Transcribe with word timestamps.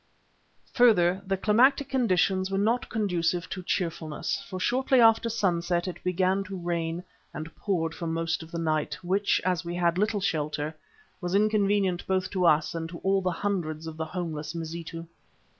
Further, 0.73 1.21
the 1.27 1.37
climatic 1.37 1.87
conditions 1.89 2.49
were 2.49 2.57
not 2.57 2.89
conducive 2.89 3.47
to 3.51 3.61
cheerfulness, 3.61 4.43
for 4.49 4.59
shortly 4.59 4.99
after 4.99 5.29
sunset 5.29 5.87
it 5.87 6.03
began 6.03 6.43
to 6.45 6.57
rain 6.57 7.03
and 7.35 7.55
poured 7.55 7.93
for 7.93 8.07
most 8.07 8.41
of 8.41 8.49
the 8.49 8.57
night, 8.57 8.95
which, 9.03 9.39
as 9.45 9.63
we 9.63 9.75
had 9.75 9.99
little 9.99 10.19
shelter, 10.19 10.75
was 11.21 11.35
inconvenient 11.35 12.07
both 12.07 12.31
to 12.31 12.47
us 12.47 12.73
and 12.73 12.89
to 12.89 12.97
all 13.03 13.21
the 13.21 13.29
hundreds 13.29 13.85
of 13.85 13.95
the 13.95 14.05
homeless 14.05 14.55
Mazitu. 14.55 15.05